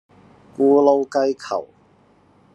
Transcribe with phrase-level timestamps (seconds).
[0.57, 1.67] 咕嚕雞球